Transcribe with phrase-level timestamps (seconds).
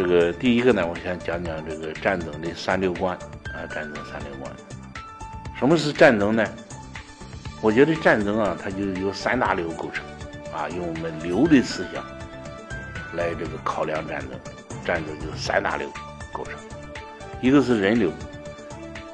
[0.00, 3.14] 这个第一个呢，我想讲讲这个战争的三六关
[3.52, 4.50] 啊，战争三六关。
[5.58, 6.42] 什么是战争呢？
[7.60, 10.02] 我觉得战争啊，它就是由三大流构成
[10.54, 12.02] 啊，用我们流的思想
[13.12, 14.30] 来这个考量战争。
[14.86, 15.86] 战争就三大流
[16.32, 16.54] 构成，
[17.42, 18.10] 一个是人流，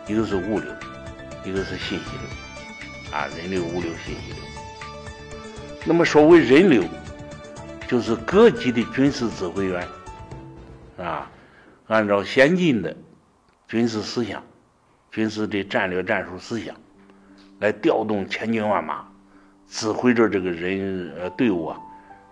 [0.07, 0.71] 一个是物流，
[1.45, 3.19] 一个是信息流。
[3.19, 4.37] 啊，人流、物流、信息流。
[5.85, 6.85] 那么，所谓人流，
[7.89, 9.85] 就是各级的军事指挥员，
[10.99, 11.31] 啊，
[11.87, 12.97] 按照先进的
[13.69, 14.43] 军事思想、
[15.11, 16.75] 军事的战略战术思想，
[17.61, 19.07] 来调动千军万马，
[19.69, 21.81] 指挥着这个人呃队伍啊，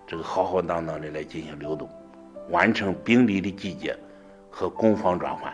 [0.07, 1.89] 这个浩浩荡荡的来进行流动，
[2.51, 3.97] 完成兵力的集结
[4.51, 5.53] 和攻防转换，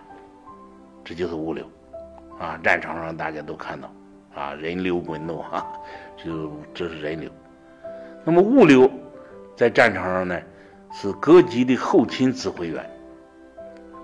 [1.05, 1.69] 这就是物流。
[2.39, 3.92] 啊，战场上大家都看到。
[4.33, 5.67] 啊，人流滚动啊，
[6.17, 7.28] 就这是人流。
[8.24, 8.89] 那么物流
[9.56, 10.41] 在战场上呢，
[10.92, 12.89] 是各级的后勤指挥员，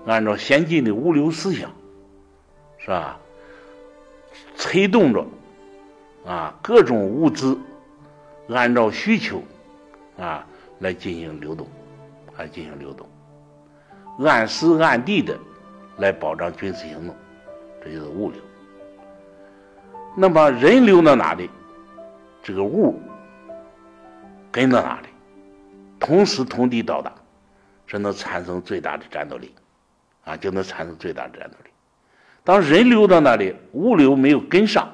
[0.07, 1.71] 按照先进的物流思想，
[2.79, 3.19] 是吧？
[4.57, 5.25] 推动着
[6.25, 7.57] 啊各种物资
[8.49, 9.43] 按照需求
[10.17, 10.45] 啊
[10.79, 11.67] 来进行流动，
[12.37, 13.07] 来进行流动，
[14.25, 15.37] 按时按地的
[15.97, 17.15] 来保障军事行动，
[17.83, 18.41] 这就是物流。
[20.15, 21.49] 那么人流到哪里，
[22.41, 22.99] 这个物
[24.51, 25.07] 跟到哪里，
[25.99, 27.13] 同时同地到达，
[27.85, 29.53] 这能产生最大的战斗力，
[30.27, 31.69] 啊，就能产生最大战斗力。
[32.43, 34.89] 当人流到那里，物流没有跟上，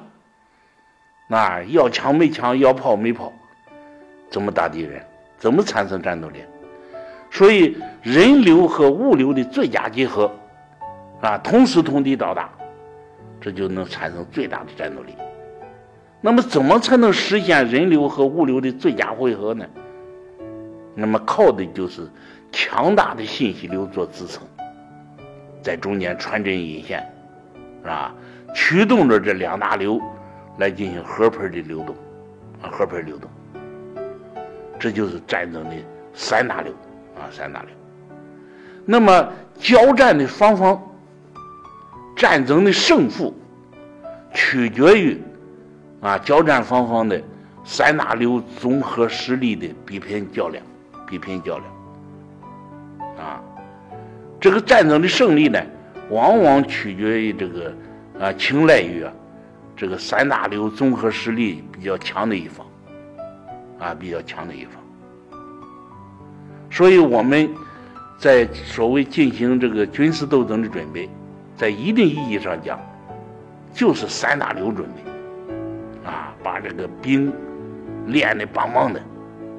[1.28, 3.32] 那要枪没枪，要炮没炮，
[4.30, 5.04] 怎么打敌人？
[5.38, 6.38] 怎么产生战斗力？
[7.30, 10.30] 所以人流和物流的最佳结合，
[11.20, 12.48] 啊，同时同地到达。
[13.40, 15.14] 这就能产生最大的战斗力。
[16.22, 19.66] 那么，怎么才能实现人流和物流的最佳汇合呢？
[20.94, 22.08] 那么，靠的就是
[22.50, 24.42] 强大的信息流做支撑，
[25.64, 27.04] 在中间穿针引线，
[27.82, 28.14] 是吧？
[28.54, 30.00] 驱动着这两大流
[30.58, 31.96] 来进行合盆的流动，
[32.62, 33.28] 啊，合盆流动。
[34.78, 35.70] 这就是战争的
[36.12, 36.70] 三大流，
[37.16, 37.70] 啊，三大流。
[38.84, 40.80] 那么，交战的双方。
[42.16, 43.34] 战争的胜负
[44.32, 45.20] 取决于
[46.00, 47.20] 啊，交战双方的
[47.64, 50.64] 三大流综合实力的比拼较量，
[51.08, 51.73] 比拼较量。
[54.44, 55.58] 这个战争的胜利呢，
[56.10, 57.72] 往往取决于这个
[58.20, 59.10] 啊，青睐于啊，
[59.74, 62.66] 这个三大流综合实力比较强的一方，
[63.78, 64.74] 啊，比较强的一方。
[66.70, 67.48] 所以我们
[68.18, 71.08] 在所谓进行这个军事斗争的准备。
[71.56, 72.78] 在一定意义上讲，
[73.72, 77.32] 就是三大流准备，啊，把这个兵
[78.08, 79.00] 练的棒棒的，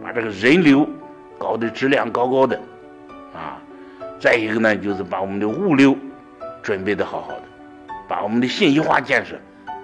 [0.04, 0.88] 把这个人流
[1.40, 2.60] 搞得质量高高的，
[4.20, 5.96] 再一个呢，就是把我们的物流
[6.62, 7.44] 准备的好好的，
[8.08, 9.36] 把我们的信息化建设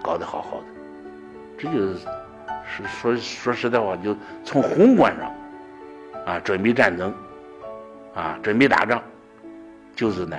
[0.01, 0.65] 搞得好好的，
[1.57, 1.95] 这就是
[2.65, 5.31] 是说说实在话，就从宏观上
[6.25, 7.13] 啊，准备战争，
[8.13, 9.01] 啊，准备打仗，
[9.95, 10.37] 就是呢。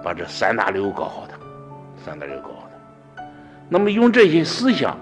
[0.00, 1.34] 把这三大流搞好的，
[2.04, 3.24] 三大流搞好的。
[3.68, 4.96] 那么用这些思想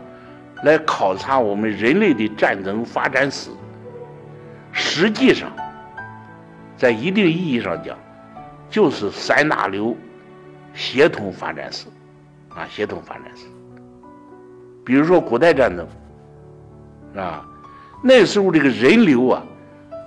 [0.62, 3.50] 来考察我们人类的战争发展史，
[4.72, 5.52] 实际上，
[6.78, 7.94] 在一定意义上讲，
[8.68, 9.96] 就是三大流
[10.74, 11.86] 协同发展史
[12.48, 13.46] 啊，协同发展史。
[14.84, 15.86] 比如说古代战争，
[17.16, 17.46] 啊，
[18.02, 19.42] 那时候这个人流啊，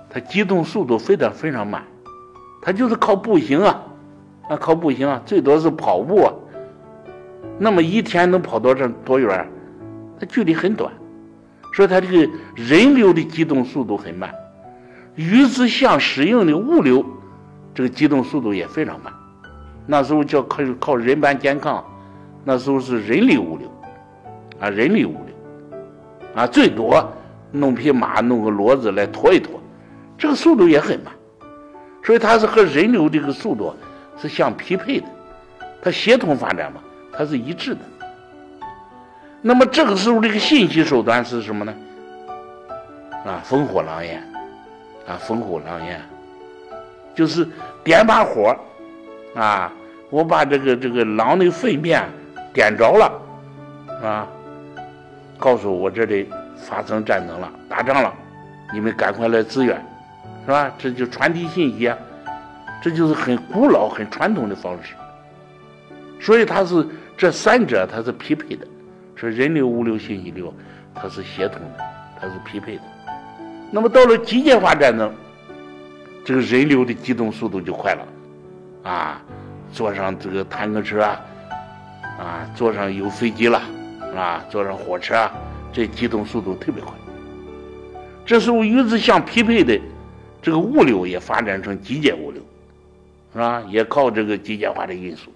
[0.08, 1.82] 它机动速度非常非常慢，
[2.62, 3.82] 它就是靠步行啊。
[4.48, 6.32] 啊靠步行啊，最多是跑步啊。
[7.58, 9.48] 那么一天能跑多少多远？
[10.18, 10.92] 它距离很短，
[11.74, 14.34] 所以它这个人流的机动速度很慢。
[15.14, 17.04] 与之相适应的物流，
[17.74, 19.12] 这个机动速度也非常慢。
[19.86, 21.84] 那时候叫靠靠人般肩扛，
[22.44, 23.68] 那时候是人力物流，
[24.60, 25.82] 啊，人力物流，
[26.34, 27.06] 啊，最多
[27.50, 29.60] 弄匹马，弄个骡子来拖一拖，
[30.16, 31.12] 这个速度也很慢。
[32.04, 33.74] 所以它是和人流这个速度
[34.16, 35.06] 是相匹配的，
[35.82, 36.80] 它协同发展嘛，
[37.12, 37.80] 它是一致的。
[39.42, 41.74] 那么这个时候这个信息手段是什么呢？
[43.26, 44.22] 啊，烽火狼烟，
[45.06, 46.00] 啊，烽火狼烟，
[47.14, 47.46] 就是
[47.84, 48.56] 点把火，
[49.34, 49.72] 啊，
[50.10, 52.02] 我把这个这个狼的粪便
[52.52, 53.12] 点着了，
[54.02, 54.26] 啊，
[55.38, 58.12] 告诉我这里发生战争了，打仗了，
[58.72, 59.80] 你们赶快来支援。
[60.46, 60.72] 是吧？
[60.78, 61.92] 这就传递信息，
[62.82, 64.94] 这就是很古老、很传统的方式。
[66.18, 66.84] 所以它是
[67.14, 68.66] 这三者，它是匹配的，
[69.14, 70.52] 是人流、物流、信息流，
[70.94, 71.84] 它是协同的，
[72.18, 72.82] 它是匹配的。
[73.70, 75.12] 那么到了机械化战争，
[76.24, 78.06] 这个人流的机动速度就快了，
[78.90, 79.22] 啊，
[79.72, 81.20] 坐上这个坦克车啊，
[82.18, 83.60] 啊，坐上有飞机了，
[84.14, 85.32] 啊，坐上火车啊，
[85.72, 86.92] 这机动速度特别快。
[88.24, 89.80] 这时候与之相匹配的。
[90.42, 92.42] 这个物流也发展成机械物流，
[93.30, 93.62] 是吧？
[93.68, 95.30] 也靠这个机械化的运输，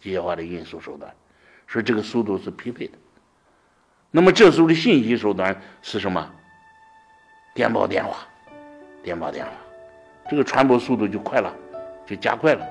[0.00, 1.12] 机械化的运输手段，
[1.66, 2.92] 所以这个速度是匹配的。
[4.12, 6.30] 那么这时候的信息手段是什么？
[7.56, 8.18] 电报电话，
[9.02, 9.50] 电报电话，
[10.28, 11.52] 这个传播速度就快了，
[12.06, 12.66] 就加快了。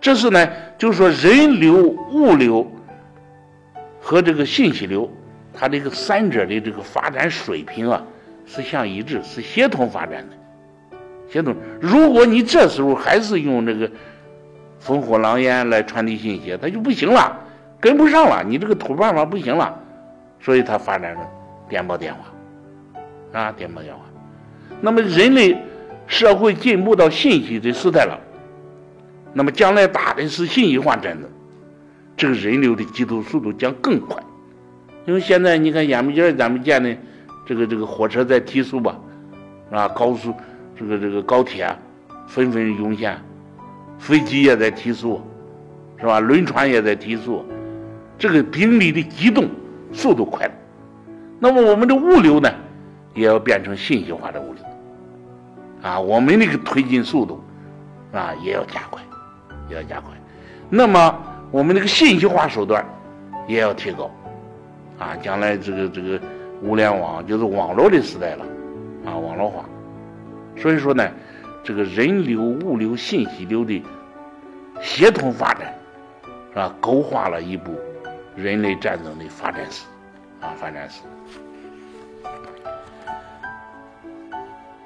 [0.00, 1.74] 这是呢，就是说人流、
[2.10, 2.70] 物流
[4.00, 5.08] 和这个信息流，
[5.52, 8.02] 它这个三者的这个发展水平啊，
[8.46, 10.36] 是相一致，是协同发展的。
[11.28, 13.88] 协同，如果你这时候还是用这个
[14.84, 17.38] 烽火狼烟来传递信息，它就不行了，
[17.80, 19.78] 跟不上了，你这个土办法不行了，
[20.40, 21.24] 所以它发展成
[21.68, 24.00] 电报电话，啊，电报电话。
[24.80, 25.56] 那么人类
[26.12, 28.20] 社会进步到信息的时代了，
[29.32, 31.26] 那么将来打的是信息化战争，
[32.14, 34.22] 这个人流的机动速度将更快，
[35.06, 36.94] 因为现在你看眼不见咱们见的
[37.46, 38.94] 这个这个火车在提速吧，
[39.70, 40.34] 啊，高速。
[40.78, 41.66] 这个这个高铁
[42.26, 43.16] 纷纷涌现，
[43.98, 45.22] 飞机也在提速，
[45.98, 46.18] 是吧？
[46.18, 47.44] 轮船也在提速，
[48.18, 49.48] 这个兵力的机动
[49.92, 50.52] 速度快了。
[51.38, 52.52] 那么我们的物流呢，
[53.14, 54.62] 也要变成信息化的物流，
[55.82, 57.42] 啊，我们那个推进速度
[58.12, 59.02] 啊也要加快，
[59.68, 60.10] 也要加快。
[60.70, 61.18] 那么
[61.50, 62.84] 我们那个信息化手段
[63.46, 64.10] 也要提高，
[64.98, 66.20] 啊，将来这个这个
[66.62, 68.44] 物联网就是网络的时代了，
[69.04, 69.64] 啊，网络化。
[70.56, 71.10] 所以说呢，
[71.64, 73.82] 这个人流、物流、信息流的
[74.80, 75.74] 协同发展，
[76.50, 76.74] 是吧？
[76.80, 77.74] 勾画了一部
[78.36, 79.84] 人类战争的发展史，
[80.40, 81.00] 啊，发展史。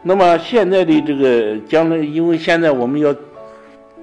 [0.09, 3.13] 那么现在的这个将来，因为现在我们要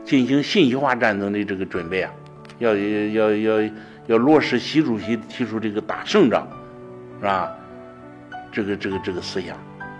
[0.04, 2.12] 进行信息化战争的这个准备啊，
[2.60, 3.70] 要要要
[4.08, 6.46] 要落实习主席提出这个打胜仗，
[7.22, 7.56] 是吧？
[8.52, 9.56] 这个这个这个思想，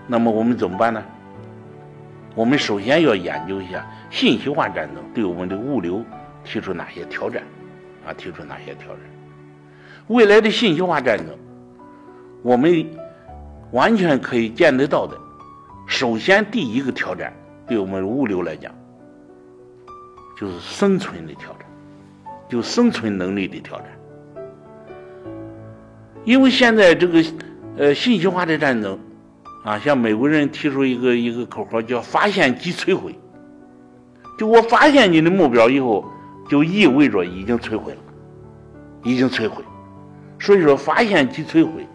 [0.06, 1.02] 那么我们怎么办呢？
[2.34, 6.04] 我们首先要研究一下信息化战争对我们的物流
[6.44, 7.42] 提出哪些挑战，
[8.06, 8.98] 啊，提出哪些挑战？
[10.08, 11.28] 未来的信息化战争，
[12.42, 12.86] 我们
[13.70, 15.16] 完全可以见得到的。
[15.94, 17.32] 首先，第一个挑战
[17.68, 18.74] 对我们物流来讲，
[20.36, 21.60] 就是生存的挑战，
[22.48, 23.86] 就生存能力的挑战。
[26.24, 27.24] 因为现在这个
[27.76, 28.98] 呃信息化的战争。
[29.62, 33.18] 啊，像美国人提出一个一个口号叫“发现即摧毁”，
[34.36, 36.04] 就我发现你的目标以后，
[36.50, 37.98] 就意味着已经摧毁了，
[39.04, 39.64] 已经摧毁。
[40.38, 41.86] 所以说，发现即摧毁，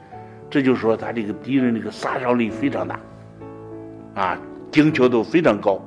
[0.49, 2.99] 这就说他这个敌人这个杀伤力非常大，
[4.19, 4.37] 啊，
[4.69, 5.81] 精确度非常高。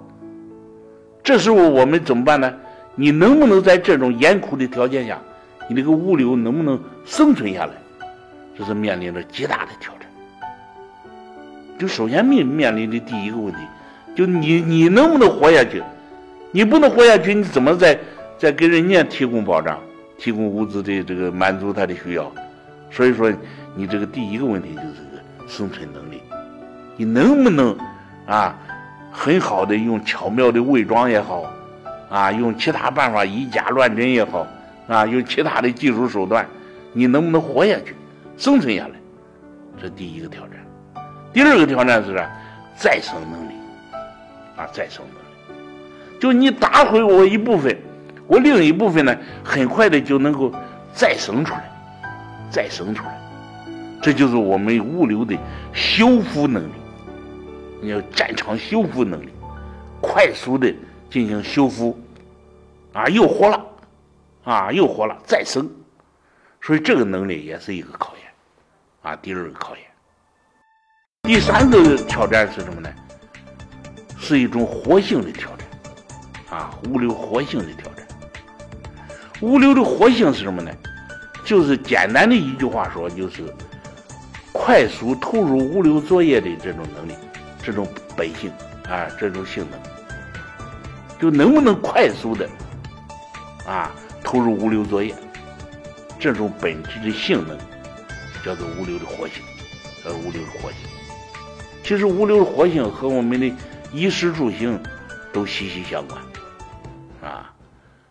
[1.23, 2.51] 这时候我们怎么办呢？
[2.95, 5.19] 你能不能在这种严酷的条件下，
[5.69, 7.73] 你这个物流能不能生存下来？
[8.57, 10.09] 这是面临着极大的挑战。
[11.79, 13.59] 就首先面面临的第一个问题，
[14.17, 15.83] 就你你能不能活下去？
[16.53, 17.99] 你不能活下去，你怎么在
[18.39, 19.79] 在给人家提供保障、
[20.17, 22.33] 提供物资的这个满足他的需要？
[22.91, 23.31] 所以说，
[23.75, 26.21] 你这个第一个问题就是这个生存能力，
[26.97, 27.77] 你能不能
[28.33, 28.57] 啊
[29.11, 31.45] 很好的用巧妙的伪装也好，
[32.09, 34.47] 啊用其他办法以假乱真也好，
[34.89, 36.47] 啊用其他的技术手段，
[36.95, 37.95] 你能不能活下去、
[38.39, 38.95] 生存下来？
[39.79, 40.53] 这第一个挑战。
[41.31, 42.31] 第二个挑战是啥？
[42.75, 43.53] 再生能力
[44.57, 47.77] 啊，再生能力，就你打毁我一部分，
[48.27, 50.51] 我另一部分呢，很快的就能够
[50.95, 51.71] 再生出来，
[52.51, 53.21] 再生出来，
[54.01, 55.37] 这就是我们物流的
[55.75, 56.73] 修复能力
[57.83, 59.29] 你要战场修复能力，
[60.01, 60.73] 快速的
[61.11, 62.01] 进行修复，
[62.93, 63.67] 啊，又活了，
[64.45, 65.69] 啊，又活了，再生，
[66.61, 68.33] 所以这个能力也是一个考验，
[69.03, 69.85] 啊，第二个考验。
[71.25, 72.89] 第三个挑战是什么呢？
[74.17, 78.07] 是一种活性的挑战，啊，物流活性的挑战。
[79.41, 80.71] 物流的活性是什么呢？
[81.45, 83.43] 就是简单的一句话说，就是
[84.53, 87.15] 快速投入物流作业的这种能力，
[87.63, 88.51] 这种本性
[88.89, 89.81] 啊，这种性能，
[91.19, 92.49] 就能不能快速的
[93.67, 93.93] 啊
[94.25, 95.15] 投入物流作业，
[96.19, 97.57] 这种本质的性能
[98.45, 99.43] 叫做物流的活性，
[100.05, 100.79] 呃，物流的活性。
[101.85, 103.53] 其实物流的活性和我们的
[103.93, 104.81] 衣食住行
[105.33, 106.21] 都息息相关，
[107.23, 107.53] 啊，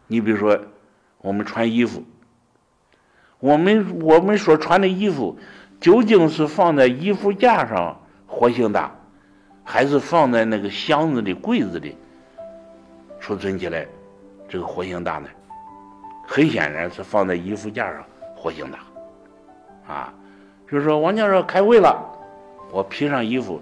[0.08, 0.60] 你比如说
[1.20, 2.04] 我们穿衣服。
[3.40, 5.40] 我们我们所穿的衣服，
[5.80, 8.96] 究竟是放在衣服架上活性大，
[9.72, 11.96] 还是放在那个箱子里、柜子里
[13.22, 13.88] 储存起来，
[14.50, 15.30] 这个活性大呢？
[16.28, 18.04] 很显然是放在衣服架上
[18.36, 20.14] 活性大，啊，
[20.70, 21.98] 就是说王教授开会了，
[22.70, 23.62] 我披上衣服，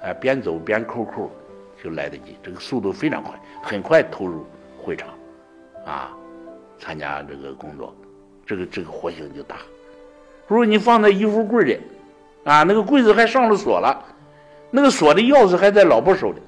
[0.00, 1.30] 哎，边走边扣扣
[1.84, 4.46] 就来得及，这个速度非常快，很快投入
[4.82, 5.10] 会场，
[5.84, 6.10] 啊，
[6.78, 7.94] 参加这个工作。
[8.46, 9.56] 这个这个活性就大。
[10.48, 11.78] 如果你放在衣服柜里，
[12.44, 14.02] 啊，那个柜子还上了锁了，
[14.70, 16.40] 那个锁的钥匙还在老婆手里，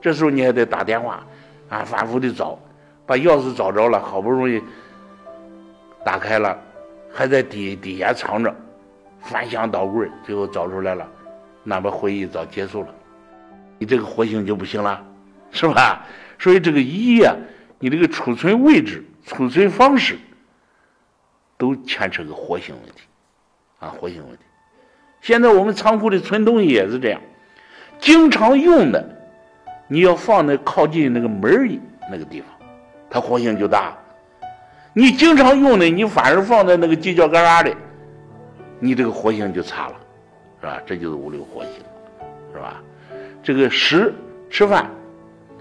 [0.00, 1.24] 这时候你还得打电话，
[1.68, 2.58] 啊，反复的找，
[3.06, 4.62] 把钥匙找着了，好不容易
[6.04, 6.58] 打开了，
[7.12, 8.54] 还在底底下藏着，
[9.20, 11.08] 翻箱倒柜，最后找出来了，
[11.62, 12.88] 那么会议早结束了，
[13.78, 15.04] 你这个活性就不行了，
[15.50, 16.04] 是吧？
[16.38, 17.34] 所以这个一呀，
[17.78, 20.18] 你这个储存位置、储存方式。
[21.60, 23.00] 都牵扯个活性问题，
[23.80, 24.42] 啊，活性问题。
[25.20, 27.20] 现在我们仓库里存东西也是这样，
[27.98, 29.04] 经常用的，
[29.86, 31.68] 你要放在靠近那个门儿
[32.10, 32.48] 那个地方，
[33.10, 33.96] 它活性就大。
[34.92, 37.74] 你经常用的，你反而放在那个犄角旮旯里，
[38.80, 39.94] 你这个活性就差了，
[40.60, 40.80] 是吧？
[40.86, 41.72] 这就是物流活性，
[42.52, 42.82] 是吧？
[43.42, 44.12] 这个食
[44.50, 44.90] 吃饭，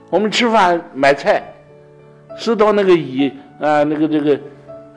[0.10, 1.44] 我们吃饭买菜，
[2.38, 3.28] 是到那个一
[3.60, 4.40] 啊那个这个。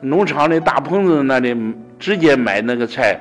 [0.03, 1.55] 农场的大棚子那里
[1.99, 3.19] 直接买那个菜，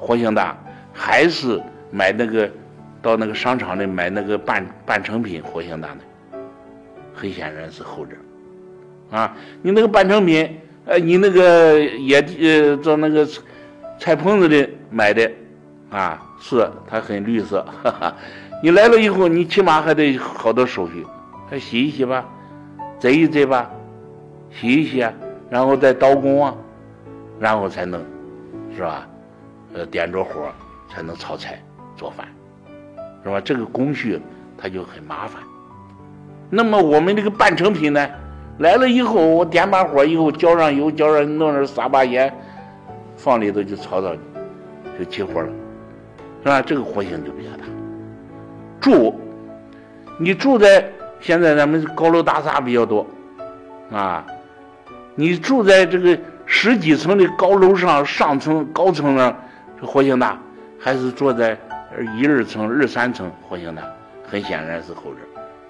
[0.00, 0.56] 活性大，
[0.90, 2.50] 还是买那个
[3.06, 6.02] 到那个商场里买那个半半成品活性炭呢？
[7.14, 8.16] 很显然是后者。
[9.12, 9.32] 啊，
[9.62, 13.24] 你那个半成品，呃，你那个野地呃，到那个
[14.00, 15.30] 菜棚子里买的，
[15.88, 18.16] 啊，是它很绿色， 哈哈。
[18.60, 21.06] 你来了以后，你起码还得好多手续，
[21.48, 22.28] 还洗一洗吧，
[22.98, 23.70] 摘一摘吧，
[24.50, 25.06] 洗一洗。
[25.48, 26.52] 然后再刀工啊，
[27.38, 28.04] 然后才能，
[28.74, 29.08] 是吧？
[29.74, 30.50] 呃，点着火
[30.90, 31.62] 才能炒菜
[31.96, 32.26] 做饭，
[33.26, 33.40] 是吧？
[33.40, 34.20] 这个工序
[34.56, 35.42] 它就很麻烦。
[36.48, 38.08] 那么我们这个半成品呢，
[38.58, 42.32] 来了以后，我点把火以后，浇上油，浇上弄上撒把盐，
[43.16, 44.14] 放里头就炒炒，
[44.96, 45.48] 就起火了，
[46.44, 46.62] 是吧？
[46.62, 47.64] 这个活性就比较大。
[48.80, 49.18] 住，
[50.20, 50.88] 你住在
[51.20, 53.04] 现在咱们高楼大厦比较多，
[53.90, 54.24] 啊。
[55.18, 59.36] 你住在这个十几层的高楼上，上层高层上，
[59.80, 60.38] 这活性大，
[60.78, 61.58] 还是住在
[62.04, 63.82] 一二层、二三层活性大？
[64.28, 65.20] 很显然是后者。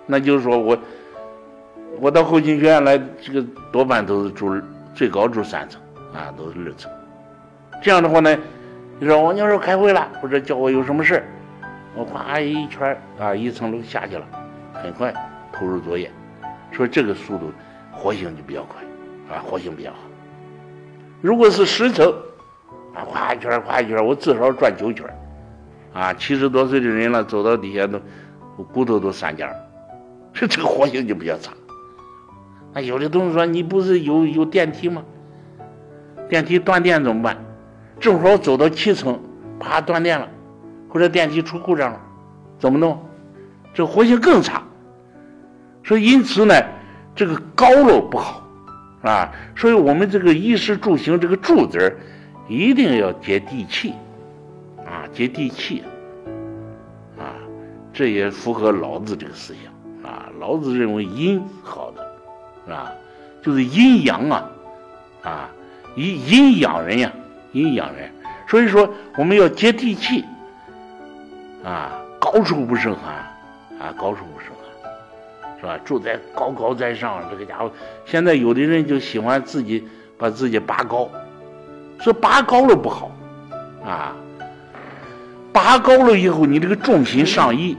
[0.07, 0.79] 那就是说我，
[2.01, 4.59] 我到后勤学院来，这个多半都是住
[4.95, 5.79] 最高住三层
[6.15, 6.91] 啊，都是二层。
[7.83, 8.35] 这样的话呢，
[8.99, 11.23] 你说王教授开会了，或者叫我有什么事
[11.95, 14.25] 我夸一圈啊，一层楼下去了，
[14.73, 15.13] 很快
[15.53, 16.11] 投入作业，
[16.73, 17.53] 所以这个速度
[17.93, 18.81] 活性就比较快。
[19.29, 19.99] 啊，活性比较好。
[21.21, 22.11] 如果是十层，
[22.95, 25.05] 啊，夸一圈夸一圈，我至少转九圈
[25.97, 27.99] 啊，七十多岁的人了，走到底下都
[28.71, 29.51] 骨头都散架
[30.35, 31.53] 这 这个活性就比较差。
[32.75, 35.03] 那有的同学说，你不是有有电梯吗？
[36.29, 37.35] 电梯断电怎么办？
[37.99, 39.19] 正好走到七层，
[39.59, 40.29] 啪断电了，
[40.91, 41.99] 或者电梯出故障了，
[42.59, 43.03] 怎么弄？
[43.73, 44.63] 这活性更差。
[45.83, 46.55] 所以因此呢，
[47.15, 48.47] 这个高楼不好。
[49.01, 51.97] 啊，所以我们这个衣食住行这个住字，
[52.49, 53.95] 一定要接地气，
[55.13, 55.83] 接地气，
[57.19, 57.35] 啊，
[57.93, 62.07] 这也符合老子这个思想，啊，老子认为阴好的，
[62.65, 62.93] 是吧？
[63.43, 64.51] 就是阴阳啊，
[65.23, 65.51] 啊，
[65.95, 67.13] 阴阴养人呀，
[67.53, 68.11] 阴养人，
[68.49, 70.25] 所以说我们要接地气，
[71.65, 73.15] 啊，高处不胜寒，
[73.79, 74.57] 啊，高处不胜寒。
[75.59, 75.79] 是吧？
[75.87, 77.73] 住在高高在上，这个家伙，
[78.05, 79.83] 现在有的人就喜欢自己
[80.19, 81.09] 把自己拔高，
[81.99, 83.11] 说拔高了不好，
[83.83, 84.15] 啊，
[85.57, 87.75] 拔高了以后你这个重心上移，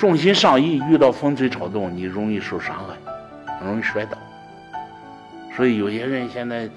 [0.00, 4.18] 重心上移，遇到风吹草动，你容易受伤害，容易摔倒。
[5.54, 6.68] 所以有些人现在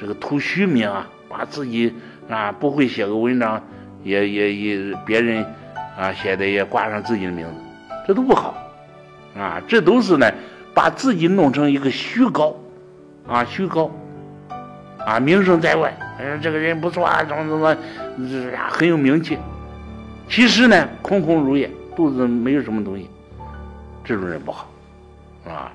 [0.00, 1.92] 这个图虚名啊，把自己
[2.28, 3.60] 啊不会写个文章，
[4.04, 5.44] 也也也别人
[5.98, 7.54] 啊写的也挂上自己的名字，
[8.06, 8.54] 这都不好。
[9.36, 10.30] 啊，这都是呢
[10.72, 12.54] 把自己弄成一个虚高
[13.26, 13.90] 啊虚高。
[15.04, 17.76] 啊名声在外，哎这个人不错啊，怎么怎么
[18.28, 19.36] 这很有名气，
[20.30, 23.10] 其实呢空空如也，肚子没有什么东西，
[24.04, 24.70] 这种人不好
[25.44, 25.72] 啊。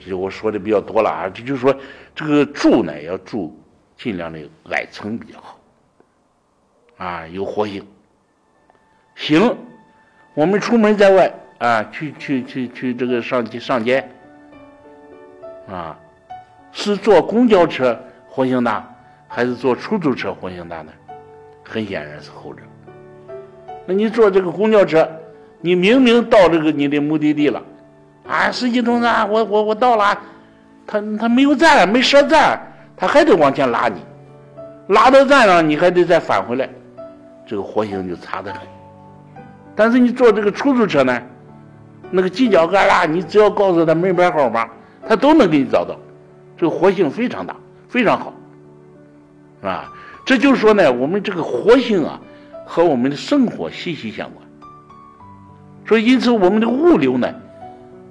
[0.00, 1.76] 这就我说的比较多了啊，这就是说，
[2.14, 3.54] 这个住呢要住
[3.96, 5.58] 尽量的矮层比较好，
[6.96, 7.86] 啊，有活性。
[9.14, 9.54] 行，
[10.32, 14.08] 我们出门在外啊，去去去去这个上上街，
[15.68, 15.98] 啊，
[16.72, 18.88] 是坐公交车活性大，
[19.26, 20.92] 还是坐出租车活性大呢？
[21.62, 22.62] 很显然是后者。
[23.88, 25.08] 那你坐这个公交车，
[25.62, 27.62] 你明明到这个你的目的地了。
[28.28, 30.18] 啊，司机同志，我我我到了，
[30.86, 32.60] 他他没有站，没设站，
[32.94, 33.98] 他还得往前拉你，
[34.88, 36.68] 拉到站上，你还得再返回来，
[37.46, 38.60] 这个活性就差得很。
[39.74, 41.22] 但是你坐这个出租车呢，
[42.10, 44.68] 那个犄角旮旯，你只要告诉他门牌号码，
[45.08, 45.96] 他都能给你找到，
[46.58, 47.56] 这个活性非常大，
[47.88, 48.34] 非常好，
[49.62, 49.90] 啊，
[50.26, 52.20] 这就是说呢，我们这个活性啊，
[52.70, 54.46] 和我们的生活息息相关。
[55.86, 57.26] 所以，因此我们的物流呢。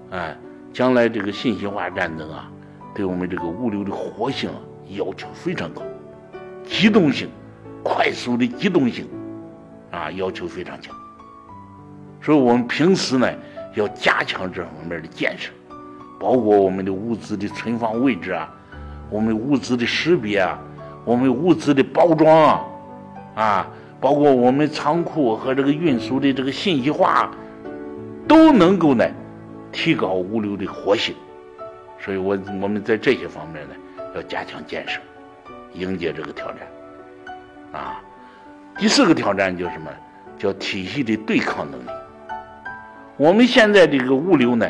[0.09, 0.35] 哎，
[0.73, 2.49] 将来这个信息化战争啊，
[2.95, 4.49] 对我们这个物流的活性
[4.89, 5.83] 要求非常高，
[6.65, 7.29] 机动性、
[7.83, 9.07] 快速的机动性
[9.91, 10.95] 啊，要求非常强。
[12.19, 13.31] 所以我们平时呢，
[13.75, 15.51] 要加强这方面的建设，
[16.19, 18.49] 包括我们的物资的存放位置啊，
[19.09, 20.59] 我们物资的识别啊，
[21.05, 22.65] 我们物资的包装啊，
[23.35, 23.67] 啊，
[23.99, 27.31] 包括我们仓库和这个运输的这个信息化，
[28.27, 29.05] 都能够呢。
[29.69, 31.13] 提高物流的活性，
[31.99, 33.75] 所以我我们在这些方面呢，
[34.15, 34.99] 要加强建设，
[35.73, 36.59] 迎接这个挑战。
[37.73, 38.01] 啊，
[38.79, 39.91] 第四个挑战叫什么？
[40.39, 41.89] 叫体系的对抗能力。
[43.17, 44.67] 我们现在这个物流呢，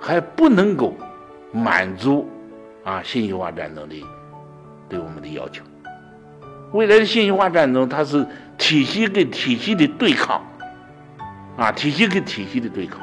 [0.00, 0.94] 还不能够
[1.52, 2.28] 满足
[2.84, 3.94] 啊信息化战争的
[4.88, 5.62] 对我们的要求。
[6.74, 8.26] 未来的信息化战争，它是
[8.58, 10.42] 体系跟体系的对抗，
[11.56, 13.00] 啊，体系跟体系的对抗。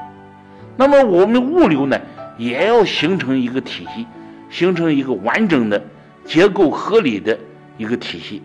[0.76, 1.98] 那么我们物流呢，
[2.38, 4.06] 也要形成一个体系，
[4.50, 5.82] 形成一个完整的、
[6.26, 7.40] 结构合理的
[7.78, 8.44] 一个体系，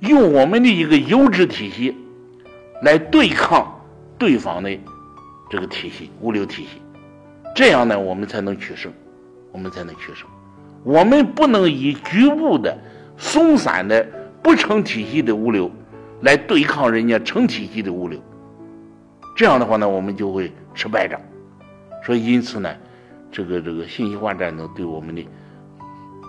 [0.00, 1.94] 用我们的一个优质体系
[2.80, 3.78] 来对抗
[4.16, 4.70] 对方的
[5.50, 6.80] 这个体系物流体系，
[7.54, 8.90] 这样呢，我们才能取胜，
[9.52, 10.26] 我们才能取胜。
[10.82, 12.78] 我们不能以局部的、
[13.24, 14.06] 松散的、
[14.42, 15.70] 不成体系的物流
[16.20, 18.22] 来对抗人家成体系的物流。
[19.34, 21.18] 这样的话呢，我们就会吃败仗。
[22.04, 22.68] 所以，因此呢，
[23.32, 25.26] 这个这个信息化战争对我们的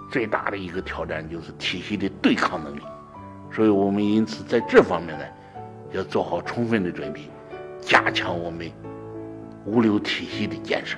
[0.10, 2.82] 最大的一个挑战就是体系的对抗能力。
[3.52, 5.26] 所以我们因此在这方面呢，
[5.92, 7.30] 要做好充分的准备，
[7.82, 8.72] 加强我们
[9.66, 10.98] 物流体系的建设。